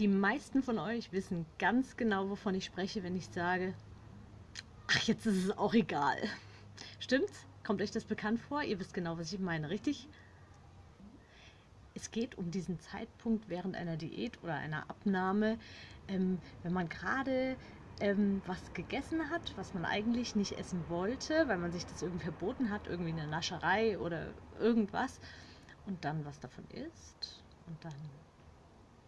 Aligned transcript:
Die 0.00 0.08
meisten 0.08 0.62
von 0.62 0.78
euch 0.78 1.12
wissen 1.12 1.44
ganz 1.58 1.94
genau, 1.94 2.30
wovon 2.30 2.54
ich 2.54 2.64
spreche, 2.64 3.02
wenn 3.02 3.14
ich 3.16 3.28
sage, 3.28 3.74
ach, 4.86 5.02
jetzt 5.02 5.26
ist 5.26 5.44
es 5.44 5.58
auch 5.58 5.74
egal. 5.74 6.16
Stimmt's? 7.00 7.44
Kommt 7.64 7.82
euch 7.82 7.90
das 7.90 8.06
bekannt 8.06 8.40
vor? 8.40 8.62
Ihr 8.62 8.80
wisst 8.80 8.94
genau, 8.94 9.18
was 9.18 9.30
ich 9.30 9.40
meine, 9.40 9.68
richtig? 9.68 10.08
Es 11.94 12.10
geht 12.10 12.38
um 12.38 12.50
diesen 12.50 12.80
Zeitpunkt 12.80 13.50
während 13.50 13.76
einer 13.76 13.98
Diät 13.98 14.42
oder 14.42 14.54
einer 14.54 14.88
Abnahme, 14.88 15.58
ähm, 16.08 16.38
wenn 16.62 16.72
man 16.72 16.88
gerade 16.88 17.58
ähm, 18.00 18.40
was 18.46 18.72
gegessen 18.72 19.28
hat, 19.28 19.52
was 19.56 19.74
man 19.74 19.84
eigentlich 19.84 20.34
nicht 20.34 20.52
essen 20.52 20.82
wollte, 20.88 21.46
weil 21.46 21.58
man 21.58 21.72
sich 21.72 21.84
das 21.84 22.00
irgendwie 22.00 22.24
verboten 22.24 22.70
hat, 22.70 22.86
irgendwie 22.86 23.12
eine 23.12 23.26
Nascherei 23.26 23.98
oder 23.98 24.32
irgendwas, 24.58 25.20
und 25.84 26.06
dann 26.06 26.24
was 26.24 26.40
davon 26.40 26.64
isst 26.70 27.44
und 27.66 27.84
dann 27.84 27.92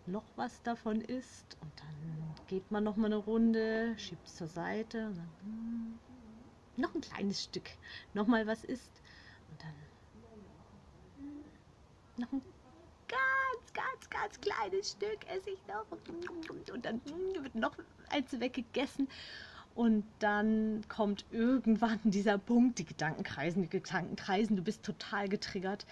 noch 0.07 0.25
was 0.37 0.63
davon 0.63 1.01
ist 1.01 1.57
und 1.61 1.73
dann 1.77 2.35
geht 2.47 2.71
man 2.71 2.85
noch 2.85 2.97
mal 2.97 3.07
eine 3.07 3.17
Runde, 3.17 3.95
schiebt 3.99 4.27
es 4.27 4.37
zur 4.37 4.47
Seite 4.47 5.07
und 5.07 5.17
dann 5.17 5.29
hm, 5.43 5.99
noch 6.77 6.95
ein 6.95 7.01
kleines 7.01 7.45
Stück, 7.45 7.71
noch 8.15 8.27
mal 8.27 8.47
was 8.47 8.65
isst. 8.65 9.01
Und 9.51 9.63
dann 9.63 9.75
noch 12.19 12.33
ein 12.33 12.43
ganz, 13.09 13.73
ganz, 13.73 14.11
ganz 14.11 14.41
kleines 14.41 14.93
Stück 14.93 15.27
esse 15.29 15.51
ich 15.51 15.61
noch. 15.67 15.87
Und 16.73 16.85
dann 16.85 17.01
hm, 17.05 17.43
wird 17.43 17.55
noch 17.55 17.77
eins 18.11 18.39
weggegessen. 18.39 19.09
Und 19.75 20.05
dann 20.19 20.83
kommt 20.89 21.25
irgendwann 21.31 22.01
dieser 22.05 22.39
Punkt, 22.39 22.79
die 22.79 22.85
Gedanken 22.85 23.23
kreisen, 23.23 23.63
die 23.63 23.71
Gedanken 23.71 24.17
kreisen, 24.17 24.57
du 24.57 24.63
bist 24.63 24.83
total 24.83 25.29
getriggert 25.29 25.87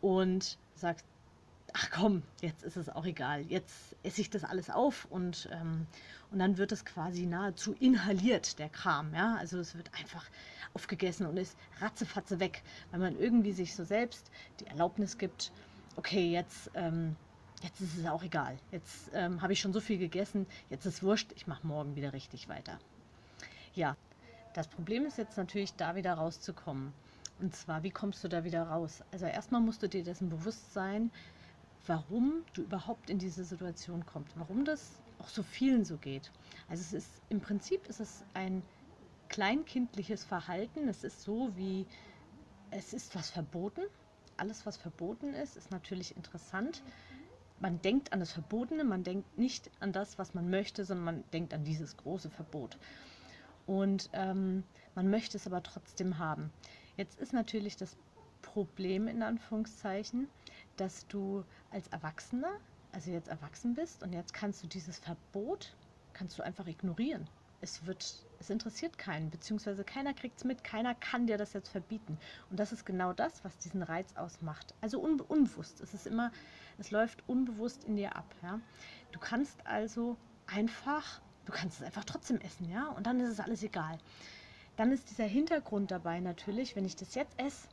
und 0.00 0.58
sagst, 0.74 1.04
ach 1.78 1.90
komm, 1.90 2.22
jetzt 2.40 2.62
ist 2.62 2.76
es 2.76 2.88
auch 2.88 3.04
egal, 3.04 3.42
jetzt 3.50 3.96
esse 4.02 4.22
ich 4.22 4.30
das 4.30 4.44
alles 4.44 4.70
auf 4.70 5.04
und, 5.10 5.48
ähm, 5.52 5.86
und 6.30 6.38
dann 6.38 6.56
wird 6.56 6.72
es 6.72 6.86
quasi 6.86 7.26
nahezu 7.26 7.74
inhaliert, 7.74 8.58
der 8.58 8.70
Kram. 8.70 9.12
Ja? 9.12 9.36
Also 9.36 9.58
es 9.58 9.74
wird 9.74 9.90
einfach 9.92 10.24
aufgegessen 10.72 11.26
und 11.26 11.36
ist 11.36 11.54
ratzefatze 11.80 12.40
weg, 12.40 12.62
weil 12.90 13.00
man 13.00 13.18
irgendwie 13.18 13.52
sich 13.52 13.74
so 13.74 13.84
selbst 13.84 14.30
die 14.60 14.66
Erlaubnis 14.66 15.18
gibt, 15.18 15.52
okay, 15.96 16.30
jetzt, 16.30 16.70
ähm, 16.74 17.14
jetzt 17.62 17.82
ist 17.82 17.98
es 17.98 18.06
auch 18.06 18.22
egal. 18.22 18.56
Jetzt 18.72 19.10
ähm, 19.12 19.42
habe 19.42 19.52
ich 19.52 19.60
schon 19.60 19.74
so 19.74 19.80
viel 19.80 19.98
gegessen, 19.98 20.46
jetzt 20.70 20.86
ist 20.86 21.02
wurscht, 21.02 21.32
ich 21.36 21.46
mache 21.46 21.66
morgen 21.66 21.94
wieder 21.94 22.14
richtig 22.14 22.48
weiter. 22.48 22.78
Ja, 23.74 23.96
das 24.54 24.66
Problem 24.66 25.04
ist 25.04 25.18
jetzt 25.18 25.36
natürlich, 25.36 25.74
da 25.74 25.94
wieder 25.94 26.14
rauszukommen. 26.14 26.94
Und 27.38 27.54
zwar, 27.54 27.82
wie 27.82 27.90
kommst 27.90 28.24
du 28.24 28.28
da 28.28 28.44
wieder 28.44 28.62
raus? 28.62 29.02
Also 29.12 29.26
erstmal 29.26 29.60
musst 29.60 29.82
du 29.82 29.90
dir 29.90 30.02
dessen 30.02 30.30
bewusst 30.30 30.72
sein, 30.72 31.10
warum 31.86 32.44
du 32.52 32.62
überhaupt 32.62 33.10
in 33.10 33.18
diese 33.18 33.44
Situation 33.44 34.04
kommst, 34.06 34.38
warum 34.38 34.64
das 34.64 35.00
auch 35.18 35.28
so 35.28 35.42
vielen 35.42 35.84
so 35.84 35.96
geht. 35.96 36.30
Also 36.68 36.82
es 36.82 36.92
ist 36.92 37.22
im 37.28 37.40
Prinzip 37.40 37.86
ist 37.86 38.00
es 38.00 38.24
ein 38.34 38.62
kleinkindliches 39.28 40.24
Verhalten. 40.24 40.88
Es 40.88 41.04
ist 41.04 41.22
so 41.22 41.50
wie 41.56 41.86
es 42.70 42.92
ist 42.92 43.14
was 43.14 43.30
verboten. 43.30 43.82
Alles, 44.36 44.66
was 44.66 44.76
verboten 44.76 45.34
ist, 45.34 45.56
ist 45.56 45.70
natürlich 45.70 46.16
interessant. 46.16 46.82
Man 47.58 47.80
denkt 47.80 48.12
an 48.12 48.20
das 48.20 48.32
Verbotene, 48.32 48.84
man 48.84 49.02
denkt 49.02 49.38
nicht 49.38 49.70
an 49.80 49.92
das, 49.92 50.18
was 50.18 50.34
man 50.34 50.50
möchte, 50.50 50.84
sondern 50.84 51.04
man 51.04 51.24
denkt 51.32 51.54
an 51.54 51.64
dieses 51.64 51.96
große 51.96 52.28
Verbot. 52.28 52.76
Und 53.66 54.10
ähm, 54.12 54.62
man 54.94 55.08
möchte 55.08 55.38
es 55.38 55.46
aber 55.46 55.62
trotzdem 55.62 56.18
haben. 56.18 56.52
Jetzt 56.96 57.18
ist 57.18 57.32
natürlich 57.32 57.76
das 57.76 57.96
Problem 58.42 59.08
in 59.08 59.22
Anführungszeichen, 59.22 60.28
dass 60.76 61.06
du 61.08 61.44
als 61.70 61.88
Erwachsener, 61.88 62.52
also 62.92 63.10
jetzt 63.10 63.28
erwachsen 63.28 63.74
bist 63.74 64.02
und 64.02 64.12
jetzt 64.12 64.32
kannst 64.32 64.62
du 64.62 64.66
dieses 64.66 64.98
Verbot, 64.98 65.74
kannst 66.12 66.38
du 66.38 66.42
einfach 66.42 66.66
ignorieren. 66.66 67.28
Es 67.60 67.86
wird, 67.86 68.24
es 68.38 68.50
interessiert 68.50 68.98
keinen, 68.98 69.30
beziehungsweise 69.30 69.82
keiner 69.82 70.12
kriegt 70.14 70.38
es 70.38 70.44
mit, 70.44 70.62
keiner 70.62 70.94
kann 70.94 71.26
dir 71.26 71.38
das 71.38 71.52
jetzt 71.52 71.68
verbieten. 71.68 72.18
Und 72.50 72.60
das 72.60 72.72
ist 72.72 72.84
genau 72.84 73.12
das, 73.12 73.44
was 73.44 73.56
diesen 73.58 73.82
Reiz 73.82 74.14
ausmacht. 74.16 74.74
Also 74.80 75.00
un, 75.00 75.20
unbewusst. 75.20 75.80
Es 75.80 75.94
ist 75.94 76.06
immer, 76.06 76.32
es 76.78 76.90
läuft 76.90 77.26
unbewusst 77.28 77.84
in 77.84 77.96
dir 77.96 78.14
ab. 78.14 78.26
Ja? 78.42 78.60
Du 79.12 79.18
kannst 79.18 79.66
also 79.66 80.16
einfach, 80.46 81.20
du 81.46 81.52
kannst 81.52 81.80
es 81.80 81.86
einfach 81.86 82.04
trotzdem 82.04 82.38
essen, 82.40 82.70
ja, 82.70 82.88
und 82.88 83.06
dann 83.06 83.20
ist 83.20 83.30
es 83.30 83.40
alles 83.40 83.62
egal. 83.62 83.98
Dann 84.76 84.92
ist 84.92 85.08
dieser 85.10 85.24
Hintergrund 85.24 85.90
dabei 85.90 86.20
natürlich, 86.20 86.76
wenn 86.76 86.84
ich 86.84 86.96
das 86.96 87.14
jetzt 87.14 87.38
esse, 87.40 87.68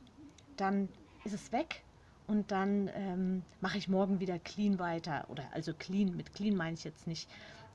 dann 0.56 0.88
ist 1.24 1.34
es 1.34 1.52
weg 1.52 1.84
und 2.26 2.50
dann 2.50 2.90
ähm, 2.94 3.42
mache 3.60 3.78
ich 3.78 3.88
morgen 3.88 4.20
wieder 4.20 4.38
clean 4.38 4.78
weiter. 4.78 5.26
Oder 5.28 5.44
also 5.52 5.74
clean, 5.74 6.16
mit 6.16 6.32
clean 6.34 6.56
meine 6.56 6.74
ich 6.74 6.84
jetzt 6.84 7.06
nicht 7.06 7.28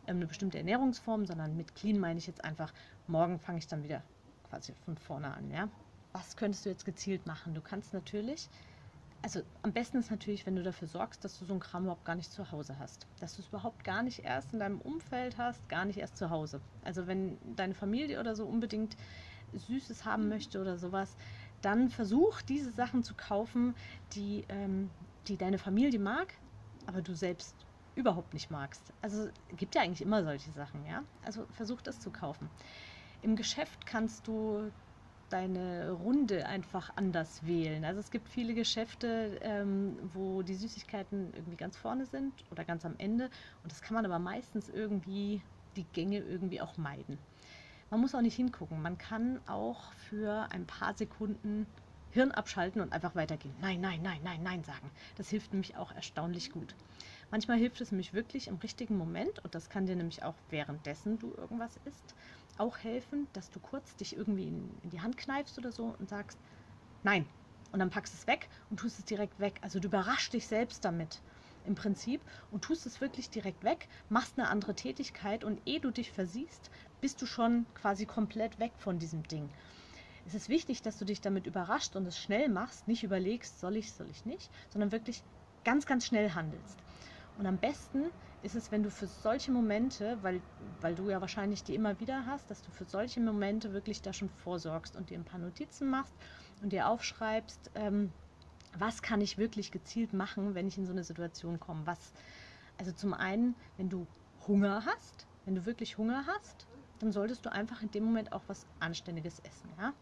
ähm, 0.08 0.18
eine 0.18 0.28
bestimmte 0.28 0.58
Ernährungsform, 0.58 1.26
sondern 1.26 1.56
mit 1.56 1.76
clean 1.76 2.00
meine 2.00 2.20
ich 2.20 2.28
jetzt 2.28 2.44
einfach, 2.44 2.74
morgen 3.08 3.40
fange 3.40 3.60
ich 3.60 3.68
dann 3.68 3.84
wieder 3.84 4.04
quasi 4.50 4.74
von 4.86 4.98
vorne 4.98 5.34
an. 5.34 5.52
Ja? 5.52 5.70
Was 6.14 6.36
könntest 6.36 6.66
du 6.66 6.70
jetzt 6.70 6.86
gezielt 6.86 7.28
machen? 7.28 7.54
Du 7.54 7.62
kannst 7.62 7.94
natürlich, 7.94 8.50
also 9.22 9.42
am 9.62 9.72
besten 9.72 9.98
ist 9.98 10.10
natürlich, 10.10 10.46
wenn 10.48 10.56
du 10.56 10.64
dafür 10.64 10.88
sorgst, 10.88 11.24
dass 11.24 11.38
du 11.38 11.46
so 11.46 11.54
ein 11.54 11.60
Kram 11.60 11.84
überhaupt 11.84 12.06
gar 12.06 12.16
nicht 12.16 12.32
zu 12.32 12.52
Hause 12.52 12.80
hast. 12.80 13.06
Dass 13.20 13.36
du 13.36 13.44
es 13.44 13.50
überhaupt 13.50 13.84
gar 13.84 14.02
nicht 14.02 14.24
erst 14.24 14.54
in 14.54 14.60
deinem 14.60 14.82
Umfeld 14.82 15.38
hast, 15.38 15.70
gar 15.70 15.86
nicht 15.86 16.00
erst 16.00 16.18
zu 16.18 16.32
Hause. 16.32 16.60
Also 16.84 17.06
wenn 17.06 17.38
deine 17.56 17.76
Familie 17.76 18.20
oder 18.20 18.36
so 18.36 18.46
unbedingt 18.46 18.98
Süßes 19.54 20.06
haben 20.06 20.30
möchte 20.30 20.60
oder 20.62 20.78
sowas, 20.78 21.16
dann 21.62 21.90
versuch 21.90 22.42
diese 22.42 22.72
Sachen 22.72 23.04
zu 23.04 23.16
kaufen, 23.16 23.76
die, 24.14 24.46
ähm, 24.50 24.90
die 25.28 25.38
deine 25.38 25.58
Familie 25.58 26.00
mag, 26.00 26.34
aber 26.86 27.02
du 27.02 27.14
selbst 27.16 27.66
überhaupt 27.96 28.34
nicht 28.34 28.50
magst. 28.50 28.94
Also 29.02 29.30
gibt 29.50 29.76
ja 29.76 29.82
eigentlich 29.82 30.02
immer 30.02 30.24
solche 30.24 30.52
Sachen, 30.52 30.86
ja. 30.86 31.04
Also 31.22 31.46
versuch 31.52 31.82
das 31.82 32.00
zu 32.00 32.12
kaufen. 32.12 32.50
Im 33.22 33.36
Geschäft 33.36 33.86
kannst 33.86 34.28
du 34.28 34.72
deine 35.30 35.92
Runde 35.92 36.48
einfach 36.48 36.90
anders 36.96 37.46
wählen. 37.46 37.86
Also 37.86 38.00
es 38.00 38.10
gibt 38.10 38.30
viele 38.30 38.54
Geschäfte, 38.54 39.40
ähm, 39.42 40.00
wo 40.02 40.42
die 40.42 40.56
Süßigkeiten 40.56 41.34
irgendwie 41.34 41.58
ganz 41.58 41.78
vorne 41.78 42.06
sind 42.06 42.44
oder 42.52 42.66
ganz 42.66 42.86
am 42.86 42.96
Ende. 42.98 43.26
Und 43.64 43.72
das 43.72 43.82
kann 43.82 43.94
man 43.96 44.06
aber 44.06 44.20
meistens 44.20 44.70
irgendwie 44.70 45.44
die 45.76 45.86
Gänge 45.86 46.20
irgendwie 46.20 46.62
auch 46.62 46.78
meiden. 46.78 47.20
Man 47.90 48.02
muss 48.02 48.14
auch 48.14 48.22
nicht 48.22 48.36
hingucken. 48.36 48.82
Man 48.82 48.98
kann 48.98 49.42
auch 49.48 49.92
für 49.94 50.48
ein 50.52 50.68
paar 50.68 50.96
Sekunden 50.96 51.66
Hirn 52.12 52.32
abschalten 52.32 52.82
und 52.82 52.92
einfach 52.92 53.16
weitergehen. 53.16 53.56
Nein, 53.62 53.82
nein, 53.82 54.02
nein, 54.02 54.22
nein, 54.24 54.42
nein 54.42 54.64
sagen. 54.64 54.90
Das 55.16 55.30
hilft 55.30 55.54
nämlich 55.54 55.76
auch 55.76 55.92
erstaunlich 55.92 56.52
gut. 56.52 56.76
Manchmal 57.30 57.60
hilft 57.60 57.82
es 57.82 57.92
nämlich 57.92 58.14
wirklich 58.14 58.48
im 58.48 58.56
richtigen 58.56 58.98
Moment 58.98 59.40
und 59.40 59.54
das 59.54 59.70
kann 59.70 59.86
dir 59.86 59.96
nämlich 59.96 60.24
auch 60.24 60.36
währenddessen 60.50 61.20
du 61.20 61.34
irgendwas 61.36 61.78
isst, 61.86 62.16
auch 62.58 62.80
helfen, 62.80 63.28
dass 63.34 63.52
du 63.52 63.60
kurz 63.60 63.96
dich 63.96 64.16
irgendwie 64.16 64.48
in, 64.48 64.80
in 64.82 64.90
die 64.90 65.02
Hand 65.02 65.18
kneifst 65.18 65.58
oder 65.60 65.72
so 65.72 65.96
und 66.00 66.10
sagst, 66.10 66.40
nein. 67.04 67.28
Und 67.72 67.78
dann 67.78 67.92
packst 67.92 68.16
es 68.16 68.26
weg 68.26 68.50
und 68.72 68.80
tust 68.80 68.98
es 68.98 69.06
direkt 69.06 69.40
weg. 69.40 69.60
Also 69.62 69.80
du 69.80 69.88
überraschst 69.90 70.34
dich 70.34 70.48
selbst 70.48 70.84
damit 70.84 71.22
im 71.64 71.76
Prinzip 71.76 72.26
und 72.50 72.64
tust 72.64 72.88
es 72.88 73.00
wirklich 73.02 73.30
direkt 73.30 73.64
weg, 73.64 73.88
machst 74.08 74.40
eine 74.40 74.48
andere 74.48 74.74
Tätigkeit 74.74 75.44
und 75.44 75.62
ehe 75.68 75.80
du 75.80 75.92
dich 75.92 76.12
versiehst, 76.12 76.72
bist 77.02 77.22
du 77.22 77.26
schon 77.26 77.66
quasi 77.74 78.06
komplett 78.06 78.60
weg 78.60 78.74
von 78.78 79.00
diesem 79.00 79.24
Ding. 79.24 79.50
Es 80.26 80.34
ist 80.34 80.50
wichtig, 80.50 80.82
dass 80.82 80.98
du 80.98 81.06
dich 81.06 81.22
damit 81.22 81.48
überrascht 81.48 81.96
und 81.96 82.06
es 82.06 82.20
schnell 82.20 82.50
machst, 82.50 82.88
nicht 82.88 83.04
überlegst, 83.04 83.60
soll 83.60 83.78
ich, 83.78 83.94
soll 83.94 84.10
ich 84.10 84.26
nicht, 84.26 84.52
sondern 84.70 84.92
wirklich 84.92 85.24
ganz, 85.64 85.86
ganz 85.86 86.06
schnell 86.06 86.32
handelst. 86.34 86.78
Und 87.38 87.46
am 87.46 87.58
besten 87.58 88.12
ist 88.42 88.56
es, 88.56 88.72
wenn 88.72 88.84
du 88.84 88.92
für 88.92 89.08
solche 89.08 89.52
Momente, 89.52 90.18
weil, 90.22 90.42
weil 90.82 90.94
du 90.94 91.10
ja 91.10 91.22
wahrscheinlich 91.22 91.64
die 91.64 91.74
immer 91.74 92.00
wieder 92.00 92.26
hast, 92.26 92.52
dass 92.52 92.62
du 92.62 92.72
für 92.72 92.86
solche 92.86 93.22
Momente 93.22 93.74
wirklich 93.74 94.02
da 94.02 94.14
schon 94.14 94.30
vorsorgst 94.30 94.96
und 94.96 95.10
dir 95.10 95.18
ein 95.18 95.26
paar 95.26 95.40
Notizen 95.40 95.90
machst 95.90 96.14
und 96.62 96.74
dir 96.74 96.88
aufschreibst, 96.88 97.72
ähm, 97.76 98.12
was 98.78 99.02
kann 99.02 99.22
ich 99.22 99.38
wirklich 99.38 99.72
gezielt 99.72 100.14
machen, 100.14 100.54
wenn 100.54 100.68
ich 100.68 100.78
in 100.78 100.86
so 100.86 100.92
eine 100.92 101.04
Situation 101.04 101.60
komme. 101.60 101.86
Was, 101.86 102.14
also 102.78 102.92
zum 102.92 103.14
einen, 103.14 103.56
wenn 103.78 103.90
du 103.90 104.06
Hunger 104.48 104.86
hast, 104.86 105.26
wenn 105.46 105.56
du 105.56 105.66
wirklich 105.66 105.98
Hunger 105.98 106.26
hast, 106.28 106.68
dann 107.00 107.12
solltest 107.12 107.46
du 107.46 107.52
einfach 107.52 107.82
in 107.82 107.92
dem 107.92 108.04
Moment 108.04 108.32
auch 108.34 108.44
was 108.48 108.66
Anständiges 108.80 109.40
essen. 109.40 109.70
Ja? 109.78 109.94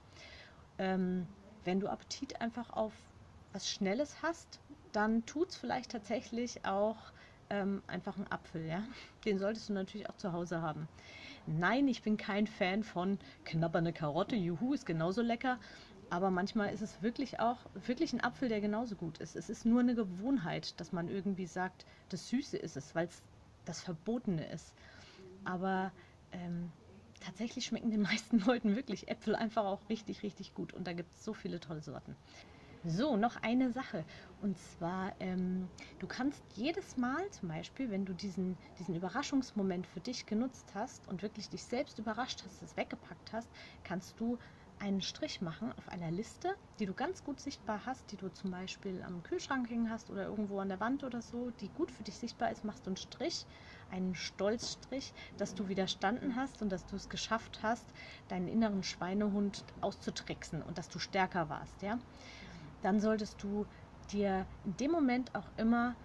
Ähm, 0.77 1.27
wenn 1.63 1.79
du 1.79 1.87
Appetit 1.87 2.41
einfach 2.41 2.71
auf 2.71 2.93
was 3.53 3.69
Schnelles 3.69 4.21
hast, 4.21 4.59
dann 4.91 5.25
tut 5.25 5.49
es 5.49 5.55
vielleicht 5.55 5.91
tatsächlich 5.91 6.65
auch 6.65 6.97
ähm, 7.49 7.81
einfach 7.87 8.17
ein 8.17 8.29
Apfel, 8.31 8.65
ja. 8.65 8.83
Den 9.25 9.39
solltest 9.39 9.69
du 9.69 9.73
natürlich 9.73 10.09
auch 10.09 10.17
zu 10.17 10.33
Hause 10.33 10.61
haben. 10.61 10.87
Nein, 11.45 11.87
ich 11.87 12.01
bin 12.01 12.17
kein 12.17 12.45
Fan 12.45 12.83
von 12.83 13.19
knabbernde 13.45 13.93
Karotte, 13.93 14.35
juhu, 14.35 14.73
ist 14.73 14.85
genauso 14.85 15.21
lecker. 15.21 15.59
Aber 16.09 16.31
manchmal 16.31 16.73
ist 16.73 16.81
es 16.81 17.01
wirklich 17.01 17.39
auch 17.39 17.57
wirklich 17.73 18.13
ein 18.13 18.23
Apfel, 18.23 18.47
der 18.47 18.61
genauso 18.61 18.95
gut 18.95 19.17
ist. 19.17 19.35
Es 19.35 19.49
ist 19.49 19.65
nur 19.65 19.81
eine 19.81 19.93
Gewohnheit, 19.93 20.79
dass 20.79 20.93
man 20.93 21.09
irgendwie 21.09 21.47
sagt, 21.47 21.85
das 22.09 22.29
Süße 22.29 22.57
ist 22.57 22.77
es, 22.77 22.95
weil 22.95 23.07
es 23.07 23.21
das 23.65 23.81
Verbotene 23.81 24.49
ist. 24.49 24.73
Aber 25.43 25.91
ähm, 26.31 26.71
tatsächlich 27.19 27.65
schmecken 27.65 27.91
den 27.91 28.01
meisten 28.01 28.39
Leuten 28.45 28.75
wirklich 28.75 29.07
Äpfel 29.07 29.35
einfach 29.35 29.65
auch 29.65 29.89
richtig, 29.89 30.23
richtig 30.23 30.53
gut. 30.53 30.73
Und 30.73 30.87
da 30.87 30.93
gibt 30.93 31.13
es 31.15 31.23
so 31.23 31.33
viele 31.33 31.59
tolle 31.59 31.81
Sorten. 31.81 32.15
So, 32.83 33.17
noch 33.17 33.35
eine 33.37 33.71
Sache. 33.71 34.05
Und 34.39 34.57
zwar, 34.57 35.13
ähm, 35.19 35.69
du 35.99 36.07
kannst 36.07 36.43
jedes 36.53 36.95
Mal 36.95 37.21
zum 37.31 37.49
Beispiel, 37.49 37.89
wenn 37.89 38.05
du 38.05 38.13
diesen, 38.13 38.57
diesen 38.77 38.95
Überraschungsmoment 38.95 39.87
für 39.87 39.99
dich 39.99 40.25
genutzt 40.25 40.73
hast 40.73 41.07
und 41.07 41.21
wirklich 41.21 41.49
dich 41.49 41.65
selbst 41.65 41.99
überrascht 41.99 42.43
hast, 42.45 42.61
es 42.61 42.77
weggepackt 42.77 43.33
hast, 43.33 43.49
kannst 43.83 44.19
du 44.19 44.37
einen 44.79 45.01
Strich 45.01 45.41
machen 45.41 45.73
auf 45.73 45.89
einer 45.89 46.11
Liste, 46.11 46.55
die 46.79 46.85
du 46.85 46.93
ganz 46.93 47.23
gut 47.23 47.39
sichtbar 47.39 47.85
hast, 47.85 48.11
die 48.11 48.17
du 48.17 48.29
zum 48.29 48.51
Beispiel 48.51 49.01
am 49.01 49.23
Kühlschrank 49.23 49.69
hängen 49.69 49.89
hast 49.89 50.09
oder 50.09 50.25
irgendwo 50.25 50.59
an 50.59 50.69
der 50.69 50.79
Wand 50.79 51.03
oder 51.03 51.21
so, 51.21 51.49
die 51.49 51.69
gut 51.69 51.91
für 51.91 52.03
dich 52.03 52.17
sichtbar 52.17 52.51
ist, 52.51 52.63
machst 52.63 52.85
du 52.85 52.91
einen 52.91 52.97
Strich, 52.97 53.47
einen 53.89 54.15
Stolzstrich, 54.15 55.13
dass 55.37 55.55
du 55.55 55.67
widerstanden 55.67 56.35
hast 56.35 56.61
und 56.61 56.69
dass 56.69 56.85
du 56.85 56.95
es 56.95 57.09
geschafft 57.09 57.63
hast, 57.63 57.91
deinen 58.27 58.47
inneren 58.47 58.83
Schweinehund 58.83 59.63
auszutricksen 59.81 60.61
und 60.61 60.77
dass 60.77 60.89
du 60.89 60.99
stärker 60.99 61.49
warst, 61.49 61.81
ja. 61.81 61.99
Dann 62.81 62.99
solltest 62.99 63.41
du 63.41 63.65
dir 64.11 64.45
in 64.63 64.77
dem 64.77 64.91
Moment 64.91 65.33
auch 65.33 65.49
immer 65.57 65.95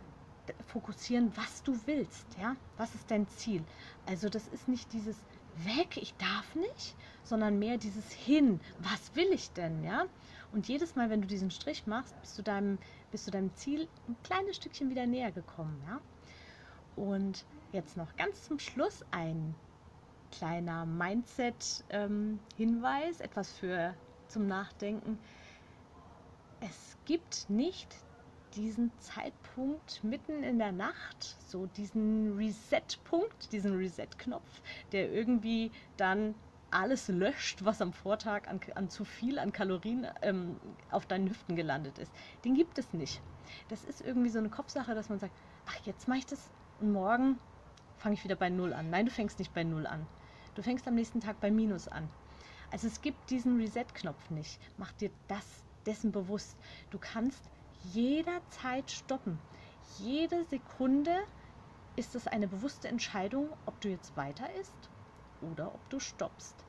fokussieren, 0.67 1.37
was 1.37 1.63
du 1.63 1.79
willst, 1.87 2.37
ja. 2.39 2.57
Was 2.77 2.95
ist 2.95 3.11
dein 3.11 3.29
Ziel? 3.29 3.65
Also 4.07 4.29
das 4.29 4.49
ist 4.49 4.67
nicht 4.69 4.93
dieses 4.93 5.27
weg, 5.57 5.97
ich 5.97 6.15
darf 6.15 6.55
nicht, 6.55 6.95
sondern 7.25 7.59
mehr 7.59 7.79
dieses 7.79 8.13
hin, 8.13 8.61
was 8.79 9.15
will 9.15 9.33
ich 9.33 9.51
denn, 9.53 9.85
ja? 9.85 10.07
Und 10.53 10.69
jedes 10.69 10.97
Mal, 10.97 11.09
wenn 11.09 11.23
du 11.23 11.27
diesen 11.27 11.51
Strich 11.51 11.87
machst, 11.87 12.21
bist 12.21 12.39
du 12.39 12.43
deinem, 12.43 12.79
bist 13.11 13.27
du 13.27 13.31
deinem 13.31 13.55
Ziel 13.57 13.89
ein 14.09 14.17
kleines 14.23 14.57
Stückchen 14.57 14.91
wieder 14.91 15.07
näher 15.07 15.33
gekommen, 15.33 15.83
ja? 15.87 16.01
Und 16.97 17.45
jetzt 17.73 17.97
noch 17.97 18.15
ganz 18.17 18.45
zum 18.45 18.59
Schluss 18.59 19.05
ein 19.11 19.55
kleiner 20.31 20.85
Mindset-Hinweis, 20.87 23.21
ähm, 23.21 23.25
etwas 23.25 23.53
für 23.53 23.95
zum 24.29 24.47
Nachdenken. 24.47 25.19
Es 26.61 26.97
gibt 27.05 27.49
nicht 27.49 27.97
diesen 28.55 28.93
Zeitpunkt 28.99 30.03
mitten 30.05 30.43
in 30.43 30.59
der 30.59 30.73
Nacht, 30.73 31.37
so 31.47 31.67
diesen 31.67 32.37
Reset-Punkt, 32.37 33.53
diesen 33.53 33.77
Reset-Knopf, 33.77 34.63
der 34.93 35.13
irgendwie 35.13 35.73
dann 35.97 36.35
alles 36.71 37.09
löscht, 37.09 37.65
was 37.65 37.83
am 37.83 37.93
Vortag 37.93 38.49
an, 38.49 38.61
an 38.75 38.89
zu 38.89 39.05
viel 39.05 39.39
an 39.39 39.53
Kalorien 39.53 40.07
ähm, 40.23 40.57
auf 40.91 41.07
deinen 41.07 41.29
Hüften 41.29 41.55
gelandet 41.55 41.99
ist. 41.99 42.13
Den 42.45 42.55
gibt 42.55 42.79
es 42.79 42.93
nicht. 42.93 43.21
Das 43.69 43.85
ist 43.85 44.01
irgendwie 44.01 44.31
so 44.31 44.39
eine 44.39 44.49
Kopfsache, 44.49 44.95
dass 44.95 45.09
man 45.09 45.19
sagt, 45.19 45.35
ach, 45.67 45.79
jetzt 45.85 46.09
mache 46.09 46.19
ich 46.19 46.27
das 46.27 46.51
und 46.81 46.93
morgen 46.93 47.39
fange 47.99 48.15
ich 48.15 48.25
wieder 48.25 48.37
bei 48.37 48.49
Null 48.49 48.73
an. 48.73 48.91
Nein, 48.91 49.07
du 49.07 49.13
fängst 49.13 49.39
nicht 49.39 49.53
bei 49.53 49.65
Null 49.65 49.87
an. 49.87 50.07
Du 50.55 50.63
fängst 50.63 50.89
am 50.89 50.95
nächsten 50.95 51.21
Tag 51.21 51.41
bei 51.41 51.51
Minus 51.51 51.89
an. 51.89 52.09
Also 52.71 52.87
es 52.87 53.03
gibt 53.03 53.31
diesen 53.31 53.59
Reset-Knopf 53.59 54.31
nicht. 54.31 54.59
Mach 54.79 54.93
dir 54.93 55.11
das 55.29 55.47
dessen 55.85 56.11
bewusst. 56.11 56.57
Du 56.91 56.99
kannst 56.99 57.43
jederzeit 57.83 58.91
stoppen. 58.91 59.39
Jede 59.99 60.45
Sekunde 60.47 61.17
ist 61.97 62.15
es 62.15 62.27
eine 62.27 62.49
bewusste 62.49 62.89
Entscheidung, 62.89 63.55
ob 63.67 63.81
du 63.81 63.89
jetzt 63.89 64.17
weiter 64.17 64.53
isst 64.61 64.91
oder 65.41 65.75
ob 65.75 65.89
du 65.91 65.99
stoppst. 65.99 66.65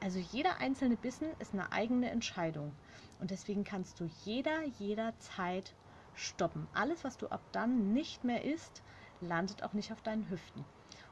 Also 0.00 0.18
jeder 0.18 0.60
einzelne 0.60 0.96
Bissen 0.96 1.28
ist 1.38 1.54
eine 1.54 1.72
eigene 1.72 2.10
Entscheidung. 2.10 2.72
Und 3.18 3.30
deswegen 3.30 3.64
kannst 3.64 3.98
du 3.98 4.04
jeder, 4.04 4.64
jederzeit 4.64 5.74
stoppen. 6.12 6.68
Alles, 6.72 7.04
was 7.04 7.16
du 7.16 7.28
ab 7.28 7.42
dann 7.52 7.92
nicht 7.92 8.24
mehr 8.24 8.44
isst, 8.44 8.82
landet 9.20 9.62
auch 9.62 9.72
nicht 9.72 9.92
auf 9.92 10.02
deinen 10.02 10.28
Hüften. 10.30 10.64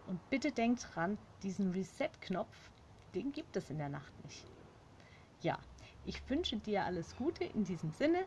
Und 0.04 0.28
bitte 0.30 0.52
denk 0.52 0.78
dran, 0.80 1.18
diesen 1.42 1.72
Reset-Knopf, 1.72 2.70
den 3.14 3.32
gibt 3.32 3.56
es 3.56 3.70
in 3.70 3.78
der 3.78 3.88
Nacht 3.88 4.12
nicht. 4.24 4.52
Ja, 5.40 5.58
ich 6.04 6.28
wünsche 6.30 6.56
dir 6.56 6.84
alles 6.84 7.16
Gute 7.16 7.44
in 7.44 7.64
diesem 7.64 7.90
Sinne. 7.90 8.26